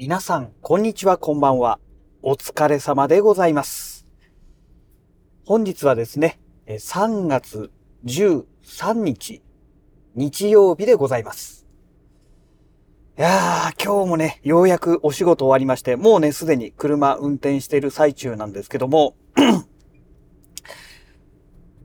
[0.00, 1.80] 皆さん、こんにちは、こんばんは。
[2.22, 4.06] お疲れ様でございます。
[5.44, 7.72] 本日はですね、3月
[8.04, 9.42] 13日、
[10.14, 11.66] 日曜日でございます。
[13.18, 19.40] いやー、今日もね、ようやくお仕事終わりまして、もうね、すでに車運転している最中なんですけども、い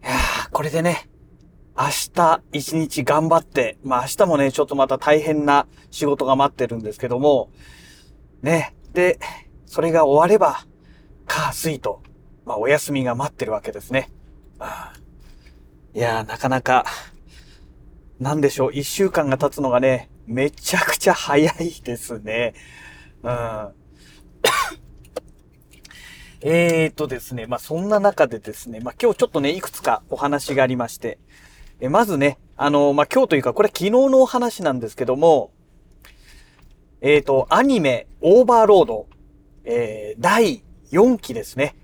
[0.06, 1.10] やー、これでね、
[1.76, 7.50] 明日一日頑張って、まあ明日もね、ちょっとまた大変な仕事が待ってるんですけども、
[8.44, 8.76] ね。
[8.94, 9.20] で、
[9.66, 10.66] それが終われば、
[11.26, 12.04] 火、水と、
[12.46, 14.12] まあお休みが待ってるわけですね。
[14.60, 15.00] ああ
[15.96, 16.86] いやー、なかなか、
[18.20, 22.54] なんでしょう、一週間が経つのがね、めちゃくちゃ早いですね。
[23.24, 23.74] うん。
[26.42, 31.18] えーとですね、まあそんな中でですね、まあ今日ちょっとね、いくつかお話がありまして、
[31.80, 35.52] えまずね、あのまあ今日というか、これ昨日のお話なんですけども、
[37.06, 39.08] えっ、と、アニメ、オーバーロード、
[39.66, 41.76] えー、第4期ですね。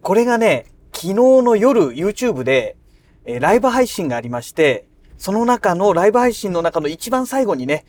[0.00, 2.78] これがね、昨日の夜 YouTube で、
[3.26, 4.86] えーライブ配信がありまして、
[5.18, 7.84] その中のライブ配信の中の一番最後にね、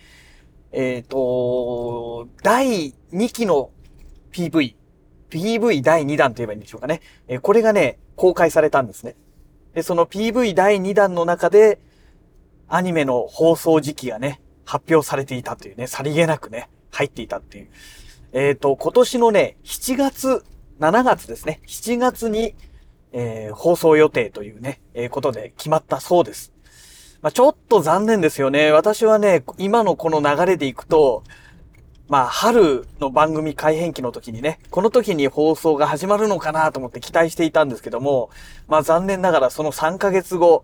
[0.74, 3.70] えっ、と、第2期の
[4.34, 4.76] PV、
[5.30, 7.00] PV 第2弾と言えばいいんでしょうかね。
[7.30, 9.16] えーこれがね、公開されたんですね。
[9.74, 11.80] で、その PV 第2弾の中で、
[12.68, 17.68] アニメの放送時期がね、発表されていたというね、さりげなくね、入っていたっていう。
[18.32, 20.46] えっ、と、今年のね、7月、
[20.80, 22.56] 7月ですね、7月に、
[23.12, 26.54] えー放送予定というね、えーことで決まったそうです。
[27.22, 28.72] まあ、ちょっと残念ですよね。
[28.72, 31.24] 私はね、今のこの流れでいくと、
[32.08, 38.30] まあ、春の番組改編期の時にね、この時に放送が始まるのかなと思って期待していたんですけども、
[38.70, 40.64] まあ残念ながらその3ヶ月後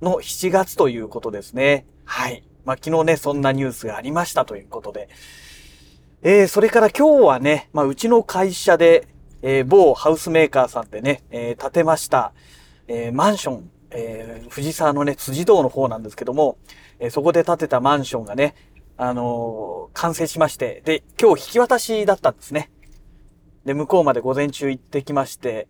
[0.00, 1.86] の7月ということですね。
[2.06, 2.42] はい。
[2.64, 5.08] まあ昨日ね、そんなニュースがありましたということで。
[6.22, 9.06] えー、それから今日はね、まあうちの会社で、
[9.42, 12.32] えー、某ハウスメーカーさんでね、えー建てました、
[12.88, 16.56] えーマンション、えー藤沢のね、辻堂の方なんですけども、
[16.98, 18.54] えーそこで建てたマンションがね、
[18.96, 22.70] あのー完成しまして、で、今日引き渡しだったんですね。
[23.66, 25.68] で、向こうまで午前中行ってきまして、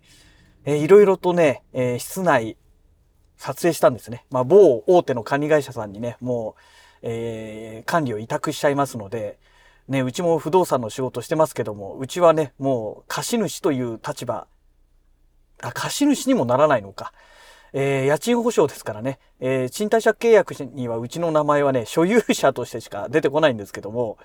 [0.65, 2.57] えーいろいろとね、えー室内、
[3.37, 4.25] 撮影したんですね。
[4.31, 6.61] まあ、某大手の管理会社さんにね、もう、
[7.07, 9.39] えー管理を委託しちゃいますので、
[9.89, 14.47] ね、うちも不動産の仕事してますけども、うちはね、もう貸主という立場、
[15.63, 17.13] あ、貸主にもならないのか。
[17.75, 24.17] えー家賃保証ですからね、えー賃貸借契約にはうちの名前はね、所有者としてしか出てこないんですけども、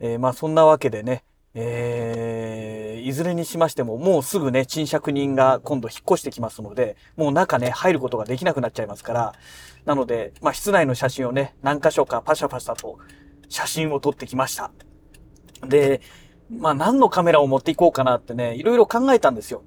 [0.00, 1.22] えーまあそんなわけでね、
[1.54, 9.34] えーいずれにしましても、もうすぐね、賃借人が今度引っ越してきますので、もう中ね、入ることができなくなっちゃいますから、
[9.84, 12.98] なので、まあ室内の写真をね、何箇所かパシャパシャと
[13.48, 14.70] 写真を撮ってきました。
[15.66, 16.00] で、
[16.48, 19.62] まあ何のカメラを持っていこうかなってね、いろいろ考えたんですよ。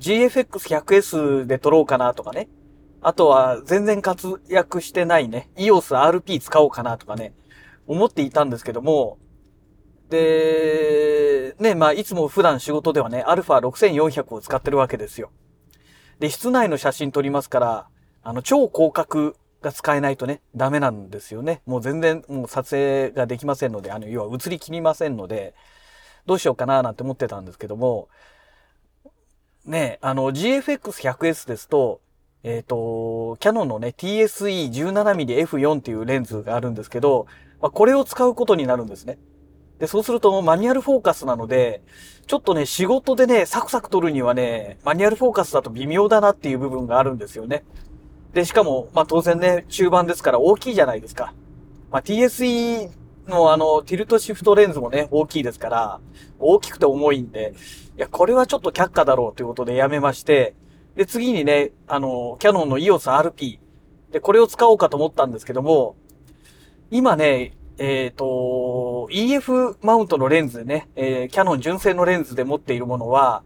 [0.00, 2.48] GFX100S で撮ろうかなとかね。
[3.02, 7.34] あとは全然活躍してないね、EOS RP 使おうかなとかね、
[7.86, 9.18] 思っていたんですけども、
[10.10, 15.30] で、ね、まあいつも普段仕事ではね、α6400 を使ってるわけですよ。
[16.18, 17.88] で、室内の写真撮りますから、
[18.22, 21.62] あの、超広角が使えないとね、ダメなんですよね。
[21.64, 25.54] もう全然、もう撮影ができませんので、あの、要は映り切りませんので、
[26.26, 28.08] どうしようかななんて思ってたんですけども、
[29.64, 32.00] ね、あの、GFX100S ですと、
[32.42, 37.26] えっ、と、キャノンのね、TSE17mmF4 っていうレンズがあるんですけど、
[37.60, 39.18] まあ、これを使うことになるんですね。
[39.80, 41.82] で、そうするとマニュアルフォーカスなので、
[42.26, 47.64] ちょっとね、仕事でね、サクサク撮るにはね、マニュアルフォーカスだと微妙だなっていう部分があるんですよね。
[48.34, 51.32] で、しかも、まあ当然ね、中盤ですから大きいじゃないですか。
[51.90, 52.90] まあ TSE
[53.26, 56.00] のあの、ティルトシフトレンズもね、大きいですから、
[56.38, 57.54] 大きくて重いんで、
[57.96, 60.54] いや、これはちょっと却下だろうということでやめまして、
[60.94, 63.58] で、次にね、あの、キャノンの EOS RP。
[64.12, 65.96] で、これを使おうかと思ったんですけども、
[66.90, 73.42] 今ね、えっ、と、EF マウントのレンズでね、えーキャノン純正のレンズで持っているものは、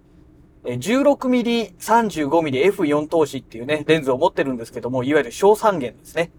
[0.65, 6.33] 16mm、35mm、F4 投資っていうね、レンズを持ってるんですけども、いわゆる小三元ですね。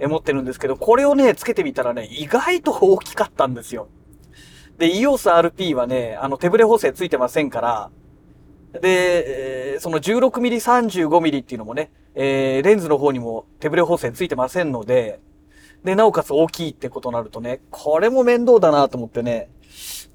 [0.00, 3.86] え持ってるんですけど、これをね、つけてみたらね、意外と大きかったんですよ。
[4.78, 7.90] で、EOS RP はね、あの、手ブレ補正ついてませんから、
[8.80, 10.56] で、えーその 16mm、
[11.08, 15.20] 35mm っていうのもね、えーレンズの方にも手ブレ補正ついてませんので、
[15.86, 19.48] で、なおかつ大きいってことになるとね、これも面倒だなと思ってね、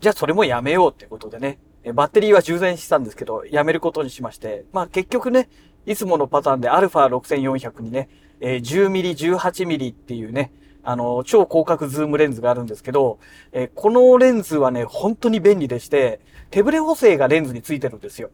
[0.02, 1.60] じゃあそれもやめようってことでね、
[1.94, 5.50] バッテリーは充電したんですけど、やめることにしまして、まあ結局ね、
[5.86, 8.10] いつものパターンで α6400 にね、
[8.42, 10.52] え 10mm、18mm っていうね、
[10.84, 13.20] あの、超広角ズームレンズがあるんですけど、
[13.54, 16.20] えー、このレンズはね、本当に便利でして、
[16.50, 18.30] 手ブレ補正がレンズについてるんですよ。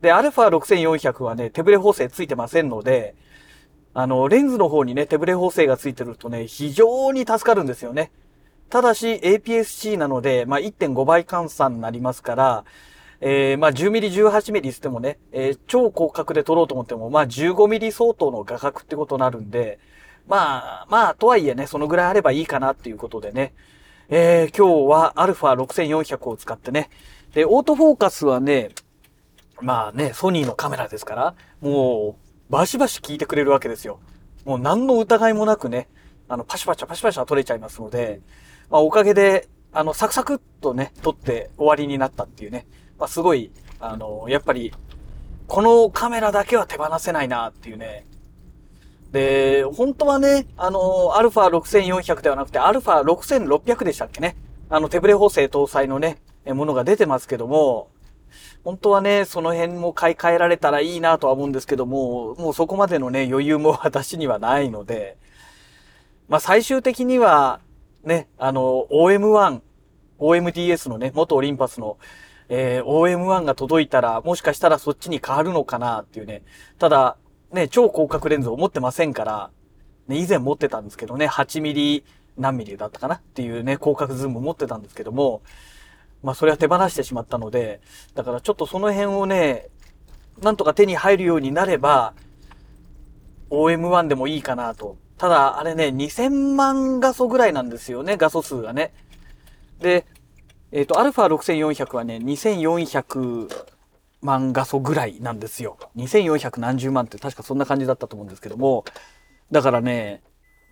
[0.00, 3.16] で、α6400 はね、手ブレ補正ついてませんので、
[3.94, 8.10] あの、レンズの方にね、手ブレ補正がついてるとね、非常に助かるんですよね。
[8.68, 12.64] ただし、APS-C なので、まあ、1.5倍換算になりますから、
[13.20, 19.78] えー、まあ、10mm、18mm つってもね、えー、超広角で撮ろうと思っても、まあ、15mm 相当の画角ってことになるんで、
[20.26, 23.54] まあ、まあ、とはいえね、そのぐらいあればいいかなっていうことでね。
[24.08, 26.90] えー、今日は α6400 を使ってね。
[27.32, 28.70] で、オートフォーカスはね、
[29.60, 34.00] まあね、ソニーのカメラですから、もう、バシバシ効いてくれるわけですよ。
[34.44, 35.88] もう何の疑いもなくね、
[36.28, 38.20] あの、パシパシパシパシは撮れちゃいますので、
[38.70, 42.66] まあ、おかげで、あの、サクサクっとね、撮って終わりになったっていうね。
[42.98, 43.50] まあ、すごい、
[43.80, 44.72] あの、やっぱり、
[45.46, 48.06] このカメラだけは手放せないなっていうね、
[49.14, 54.36] で、本当はね、あの、アルファ6400ではなくて、アルファ6600でしたっけね。
[54.68, 57.90] あの、手ブレ補正搭載のね、ものが出てますけども、
[58.64, 65.16] 本当はね、その辺も買い替えられたらいいなとは思うんですけども、もうそこまでのね、余裕も私にはないので、
[66.28, 67.60] まあ最終的には、
[68.04, 69.60] ね、あの、OM1、
[70.18, 71.98] OMDS のね、元オリンパスの、
[72.48, 76.42] えー、OM1 が届いたら、もしかしたらそっちに変わるのかなっていうね。
[76.78, 77.16] ただ、
[77.52, 79.50] ね、超広角レンズを持ってませんから、
[80.08, 82.04] ね、以前持ってたんですけどね、8ミリ
[82.36, 85.42] 何ミリだったかなっていうね、広角ズーム持ってたんですけども、
[86.24, 87.80] まあそれは手放してしまったので、
[88.14, 89.68] だからちょっとその辺をね、
[90.42, 92.14] なんとか手に入るようになれば、
[93.50, 94.96] OM1 でもいいかなと。
[95.18, 98.92] ただ、あれね、2000万画素ぐらいなんですよね、画素数がね。
[99.80, 100.06] で、
[100.72, 103.48] えっ、ー、と、α6400 はね、2400
[104.22, 105.76] 万画素ぐらいなんですよ。
[105.96, 108.84] 2400何十万って確かそんな感じだったと思うんですけども、
[109.52, 110.22] だからね、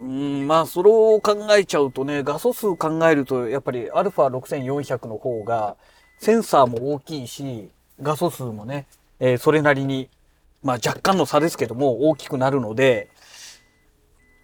[0.03, 5.77] うん、まあ、それを考えちゃうとね、画素数考えると、やっぱり α6400 の方が、
[6.19, 7.71] センサーも大きいし、
[8.01, 8.87] 画素数もね、
[9.21, 10.11] えー、それなりに、
[10.65, 13.11] まあ若干の差ですけども、大きくなるので、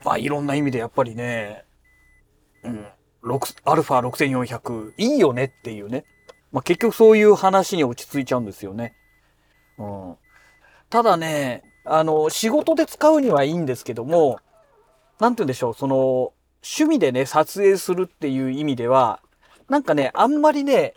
[0.05, 1.65] まあいろんな意味でやっぱりね、
[2.63, 2.87] うん、
[3.25, 6.05] α6400 いいよねっていうね。
[6.53, 8.95] まあ結局そういう話に落ち着いちゃうんですよね。
[9.77, 10.17] うん。
[10.89, 14.39] ただね、あの、仕事で使うにはいいんですけども、
[15.21, 16.33] なんて言うんでしょう、その、
[16.63, 19.21] 趣味でね、撮影するっていう意味では、
[19.69, 20.95] なんかね、あんまりね、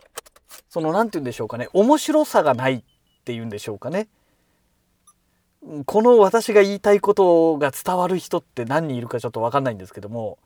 [0.68, 2.82] その、なんて言うんでしょうかね、面白さがないっ
[3.24, 4.08] ていうんでしょうかね。
[5.86, 10.38] この私が言いたいことが伝わる人って何人いるかちょっとわかんないんですけども、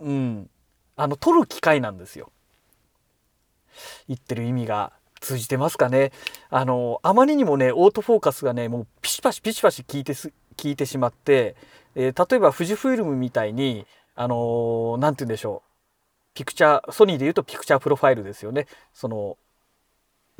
[0.00, 0.48] うん、
[0.96, 2.30] あの、撮る機会なんですよ。
[4.08, 6.12] 言ってる意味が通じてますかね。
[6.50, 11.56] あの、あまりにもね、オートフォーカスがね、もうピシパシピシパシ効いてす、効いてしまって、
[11.94, 15.70] えー、例えば富士フイルムみたいに、あのー、なんて言うんでしょう。
[16.34, 18.66] ピクチャー、ソニーで言うとピクチャープロファイルですよね。
[18.92, 19.36] その、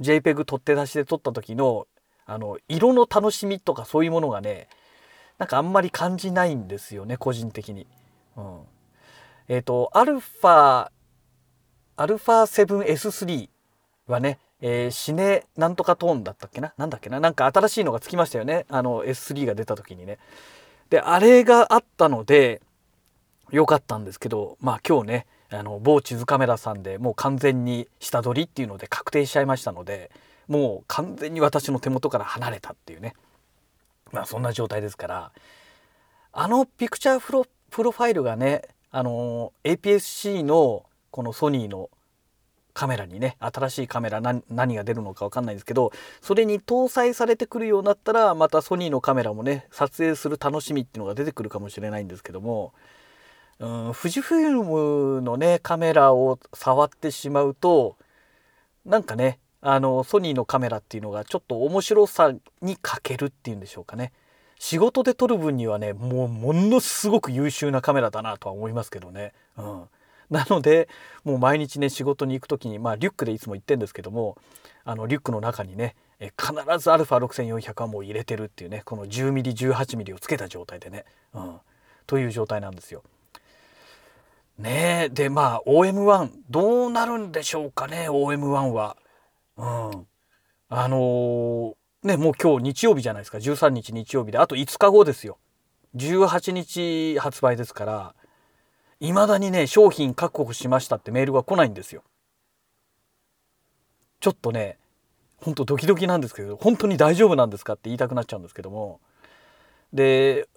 [0.00, 1.86] JPEG 取って出しで撮った時の、
[2.26, 4.68] あの、色の楽しみとかそういうものがね、
[5.38, 7.86] なんかあんまり感じないんですよね、個人的に。
[8.36, 8.60] うん。
[9.48, 10.90] えっ、ー、と、アルファ、
[11.96, 13.48] アルファ 7S3
[14.08, 16.72] はね、えー、シネなんとかトーンだったっけな？
[16.78, 17.20] なんだっけな？
[17.20, 18.64] なんか新しいのがつきましたよね。
[18.68, 20.18] あの S3 が出た時にね。
[20.94, 22.62] で、あれがあったので、
[23.50, 30.12] 良かったんですけど、まあ今日ね、あの、某地図カメラさんでもう完全に下取りっていうので確定しちゃいましたので、
[30.46, 33.14] もう完全に私の手元から離れたっていうね。
[34.12, 35.32] まあそんな状態ですから、
[36.32, 41.90] あのピクチャープロプロファイルがね、あの APS-C のこのソニーの
[42.74, 52.74] カメラにね新しいカメラ何が出るのか分かんないんですけどそれに搭載されてくるようになったらまたソニーのカメラもね撮影する楽しみっていうのが出てくるかもしれないんですけども
[53.60, 57.96] うん富士フイルムのねカメラを触ってしまうと
[58.84, 64.12] なんかねあのソニーのカメラっていうのがちょっと面白さに欠けるっていうんでしょうかね
[64.58, 69.32] 仕事で撮る分にはねもうものすごく優秀なカメラだなとは思いますけどね。
[69.56, 69.82] うん
[70.30, 70.88] なので
[71.24, 74.36] もう毎日ね仕事に行く時にまあリュックでいつも行ってんですけども
[74.84, 81.04] あのリュックの中にね必ず α6400 はもう入れてるっていうねこの 10mm18mm をつけた状態でね、
[81.34, 81.56] うん、
[82.06, 83.02] という状態なんですよ。
[84.58, 88.96] ねえでまあ OM1 どうなるんでしょうかね OM1 は。
[89.56, 90.06] うん、
[90.68, 95.38] あのー、ねもう今日日曜日じゃないですか13日日曜日であと5日後ですよ。
[95.96, 98.14] 18日発売ですから
[99.08, 102.02] 未だにね、商品確保しましたってメールが来ないんですよ。
[104.20, 104.78] ちょっとね、
[105.38, 109.00] ほんとドキドキなんですけど、本当に大丈夫なんですかって言いたくなっちゃうんですけども。
[109.92, 110.48] で、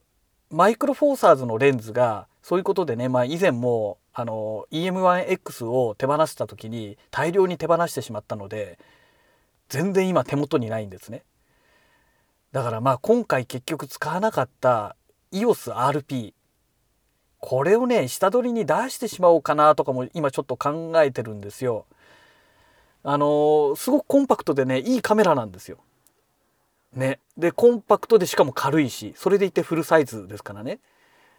[0.49, 8.79] マイクロフォーサーズのレンズがそういうことでね、まあ、以前もあの EM1X を手放した時に大量に手放してしまったので
[9.67, 11.23] 全然今手元にないんですね。
[12.53, 14.95] だからまあ今回結局使わなかった
[15.33, 16.33] EOSRP
[17.47, 21.85] これをね下取りに出してしまおうかなとかも今ちょっと考えてるんですよ。
[23.03, 25.77] あのすごくコンパクトでねいいカメラなんですよ。
[26.93, 27.21] ね。
[27.37, 30.79] でコンパクトでしかも軽いしそれでいてフルサイズですからね。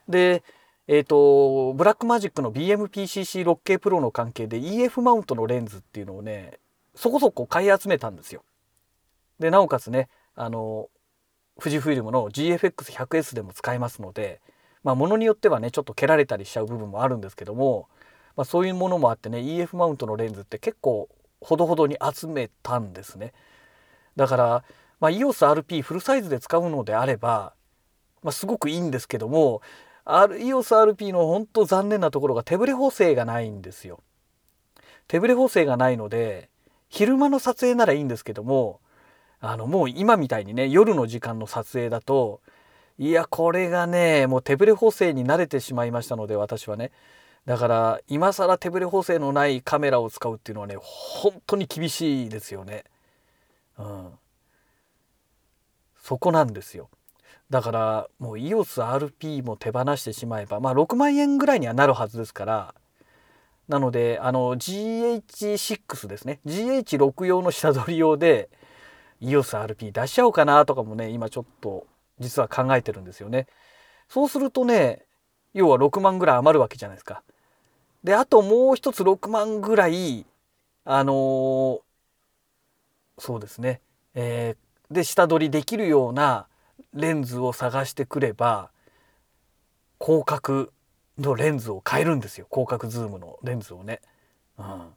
[0.08, 0.42] で
[0.86, 6.58] えっ、ー、とブラックマジックの BMPCC6K プロの関係で EF マウントのレンズっていうのをね
[6.94, 8.44] そこそこ買い集めたんですよ。
[9.40, 10.88] でなおかつねあの
[11.60, 14.40] 富士フイルムの GFX100S でも使えますので
[14.88, 17.88] まあものによってはねちょっと蹴られたりしちゃう部分もあるんですけども、
[18.36, 21.10] まあ、そういうものもあってね EF マウントのレンズって結構
[21.42, 23.34] ほどほどに集めたんですね。
[24.16, 24.64] だから、
[24.98, 27.52] まあ、EOSRP フルサイズで使うのであれば、
[28.22, 29.60] まあ、すごくいいんですけども
[30.06, 34.00] EOSRP の本当残念なところが手ブレ補正がないんですよ。
[35.06, 36.48] 手ブレ補正がないので
[36.88, 38.80] 昼間の撮影ならいいんですけども
[39.40, 42.40] あのもう今みたいにね夜の時間の撮影だと
[42.98, 46.90] いやこれがねもう手ブレ補正に慣れてしまいましたので私はね
[47.46, 52.84] だから今更手ブレ補正のないカメラを使うっていうのはね本当に厳しいですよね。
[53.78, 54.08] うん、
[56.02, 56.90] そこなんですよ。
[57.48, 62.74] だからもう EOSRP も手放してしまえばまあ6万円ぐらいにはなるはずですから
[63.68, 68.50] なのであの GH6 ですね GH6 用の下取り用で
[69.22, 71.86] EOSRP 出しちゃおうかなとかもね今ちょっと
[72.20, 73.46] 実は考えてるんですよね。
[74.08, 75.04] そうするとね
[75.54, 77.22] 要は6万ぐらい余るわけじゃないですか。
[78.04, 80.24] であともう一つ6万ぐらい
[80.84, 81.80] あのー、
[83.18, 83.80] そうですね、
[84.14, 86.46] えー、で下取りできるような
[86.94, 88.70] レンズを探してくれば
[90.00, 90.70] 広角
[91.18, 94.00] のレンズを買えるんですよ広角ズームのレンズをね。
[94.58, 94.88] うん、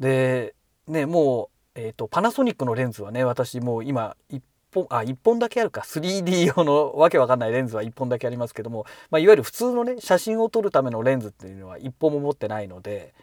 [0.00, 0.54] で
[0.86, 4.40] ねもう、えーと、パナソニックのレンズはね私もう今1
[4.72, 5.82] 本あ1本だけあるか。
[5.82, 13.14] 3D 用のわけわかんないレンズは1本だけありますけども、まあ、いわゆる普通のね写真を撮るためのレンズっていうのは1本も持ってないので。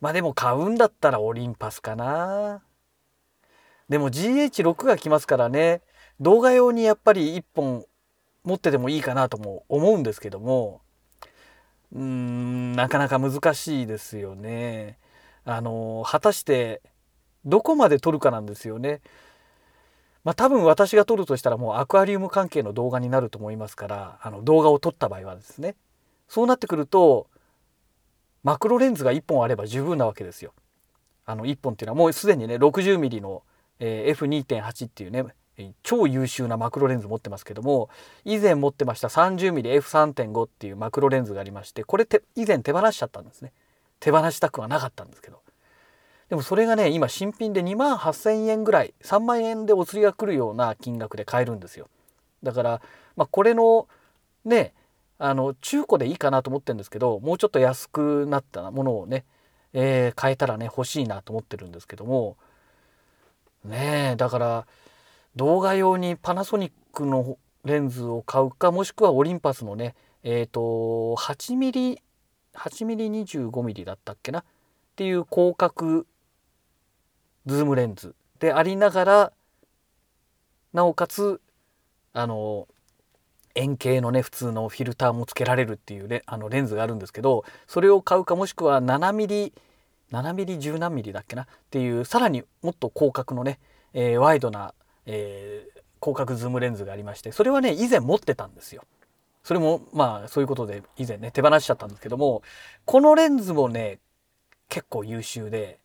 [0.00, 2.62] まあでも買うんだったらオリンパスかな。
[3.88, 5.80] でも GH6 が来ますからね。
[6.20, 7.86] 動画用にやっぱり1本
[8.44, 10.82] 持っててもいいかなとも思うんですけども。
[11.92, 14.98] うーんなかなか難しいですよね。
[15.46, 16.82] あの果たして
[17.46, 19.00] どこまで撮るかなんですよね。
[20.24, 25.76] まあ多分私が撮るとしたらもうアクアリウム関係の動画になると思いますからあの動画を撮った場合はですね
[26.28, 27.26] そうなってくると
[28.42, 30.52] マクロレンズが1本あれば十分なわけですよ。
[31.26, 33.42] あの1本っていうのはもうすでにね 60mm の、
[33.78, 35.24] え、F2.8 っていうね
[35.82, 37.88] 超優秀なマクロレンズ持ってますけども
[38.24, 43.52] 以前持ってました 30mmF3.5 っていうマクロレンズがありましてこれて以前手放しちゃったんですね
[44.00, 45.40] 手放したくはなかったんですけど
[46.34, 51.88] でもそれがね今新品で2万8,000円ぐらい3万円でお釣りが来るような金額で買えるんですよ。
[52.42, 52.82] だから、
[53.14, 53.86] まあ、これの
[54.44, 54.74] ね
[55.18, 59.24] あの中古でいいかなと思ってるんですけどもうちょっと安くなったものをね、
[59.74, 62.36] えー、買えたらね欲しいなと思ってるんですけども。
[63.64, 64.66] ねえだから
[65.36, 71.96] 動画用にパナソニックのレンズを買うかもしくはオリンパスのねえっ、ー、と 8mm
[72.54, 74.40] 8mm25mm だったっけな？
[74.40, 74.44] っ
[74.96, 76.06] ていう広角
[77.46, 79.32] ズームレンズでありながら
[80.72, 81.40] なおかつ
[82.12, 82.66] あの
[83.54, 89.52] 円形のね普通のフィルターもつけられるっていうレあのレンズがあるんですけどそれを買うかもしくは 7mm7mm
[90.10, 93.58] 10何ミリだっけなっていうさらにもっと広角のね、
[93.92, 94.74] えー、ワイドな、
[95.06, 98.82] えー、広角ズームレンズがありましてそれはね以前持ってたんですよ。
[99.44, 102.42] それもまあそういうことで以前ね手放しちゃったんですけども
[102.86, 103.98] このレンズもね
[104.70, 105.78] 結構優秀で、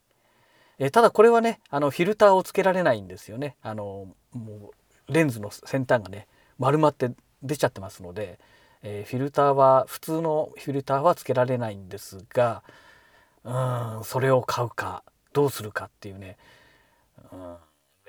[0.80, 3.58] えただこれはねあのフィルターをつけられないんですよね。
[3.62, 4.72] あのも
[5.08, 7.12] うレンズの先端がね丸まって
[7.44, 8.40] 出ちゃってますので、
[8.82, 12.64] えー、フィルターは普通のフィルターはつけられないんですが
[13.44, 16.38] うんそれを買うかどうするかっていうね、
[17.32, 17.56] うん、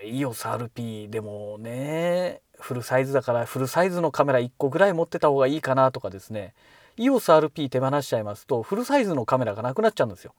[0.05, 6.55] EOSRP でもねフルサイズだからフルサイズのカメラ1個ぐらい持ってた方がいいかなとかですね。
[6.99, 10.35] EOSRP 手放しちゃいますとフルサイズのカメラがなくなっちゃうんですよ。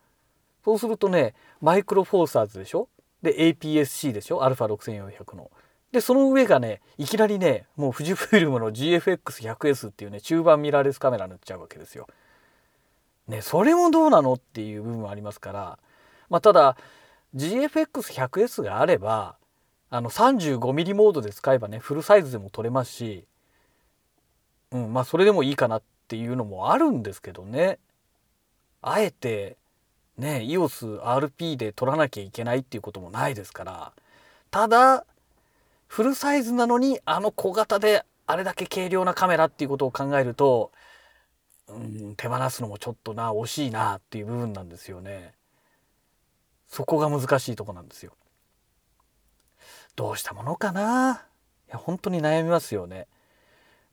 [0.64, 2.88] そうするとねマイクロフォーサーズでしょ？
[3.22, 5.52] で APS-C でしょ？α6400 の。
[5.92, 12.08] でその上がねいきなりねもう富士フイルムの GFX100S っていうね中盤ミラーレスカメラになっちゃうわけですよ。
[13.28, 15.80] ねそれもどうなのっていう部分はありますから
[16.30, 16.78] まあただ
[17.36, 19.36] GFX100S があれば
[19.90, 23.26] あの 35mm モードで使えばねフルサイズでも撮れますし
[24.72, 27.78] うん、まあそれでもいいかなっていうのもあるんですけどね。
[28.82, 29.58] あえて
[30.18, 33.94] ね EOSRP で撮らなきゃいけないっていうこともないですから
[34.50, 35.06] ただ
[35.88, 40.72] フルサイズなのにあの小型であれだけ軽量なカメラっていうことを考えると、
[41.68, 45.34] うん、手放すのもちょっとな惜しいなっていう部分なんですよね。
[46.70, 48.14] そこが難しいとこなんですよ。
[49.98, 51.26] どうしたものかな？
[51.68, 53.08] いや本当に悩みますよね。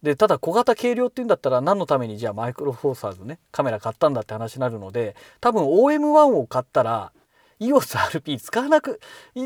[0.02, 7.12] でただ小型軽量っていうんだったら何のためにじゃあマイクロフォーサーズねカメラ買ったんだって話になるので多分 OM1 を買ったら
[7.61, 9.00] EOSRP 使わなく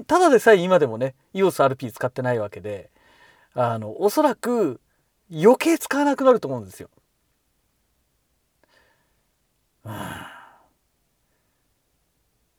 [0.06, 2.90] ただでさえ今でもね EOSRP 使ってないわけで
[3.54, 4.80] あのおそらく
[5.32, 6.90] 余計使わなくなると思うんですよ。
[9.84, 9.92] うん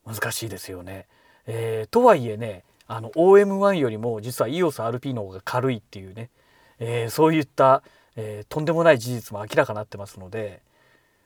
[0.05, 1.07] 難しいですよね。
[1.45, 6.29] えー、とはいえねあの OM1 よりも実は EOSRP の方が軽いっていうね、
[6.79, 7.83] えー、そういった、
[8.15, 10.61] えー、とんでもない事実も明らかになってますので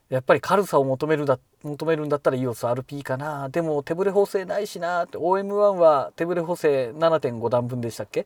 [0.10, 3.50] やっぱり軽さを求めるだ求めるんだったら EOSRP かな。
[3.50, 5.04] でも手ブレ補正ないしな。
[5.04, 8.26] って OM1 は手ブレ補正7.5段分でしたっけ？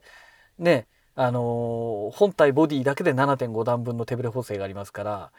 [0.58, 0.86] ね
[1.16, 5.32] あの本体ボディだけで7.5段分の手ブレ補正がありますから。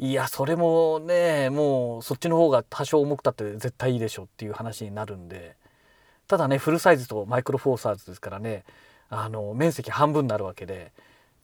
[0.00, 5.54] いやそれもねもうそっちの方が多少重くたって絶対いいでしょっていう話になるんで。
[6.26, 8.64] ただねフルサイズとマイクロフォーサーズですからね。
[9.10, 10.92] あの面積半分になるわけで、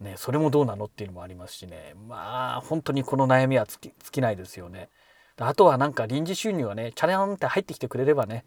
[0.00, 4.88] ね、それもどうなのっていうのもありますしねまあ本当にこの悩みは尽きないですよね。
[5.36, 8.44] あとはなんか臨時収入がねチャレンって入ってきてくれればね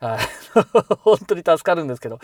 [1.00, 2.20] 本当に助かるんですけど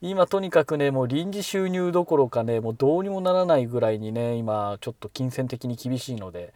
[0.00, 6.52] 今とにかくねもう臨時収入どころかねもうどうにもならないぐらいにね今ちょっと金銭的に厳しいので、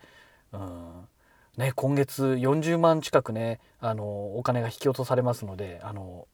[0.53, 1.09] うん
[1.57, 6.27] ね、今月40万近くねあのお金が引き落とされますのであの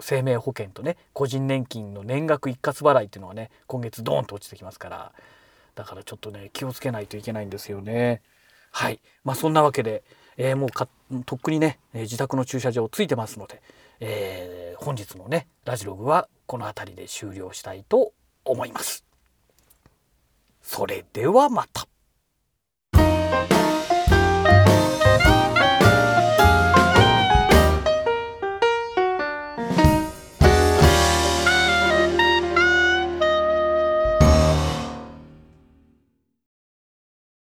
[0.00, 5.12] 生命保険とね個人年金の年額一括払いっていうのはね今月ドーンと落ちてきますから
[5.74, 8.20] だからちょっとね気をつけないといけないんですよね。
[8.70, 10.02] はいまあそんなわけで、
[10.36, 10.88] えー、もうか
[11.24, 13.62] とっくにね自宅の駐車場ついてますので、
[14.00, 18.12] えー、本日のねラジログはこの辺りで終了したいと
[18.44, 19.04] 思います。
[20.62, 21.88] それではまた。